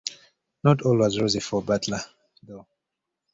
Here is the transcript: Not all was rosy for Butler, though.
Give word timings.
Not 0.63 0.81
all 0.81 0.97
was 0.97 1.19
rosy 1.19 1.39
for 1.39 1.61
Butler, 1.61 1.99
though. 2.41 2.65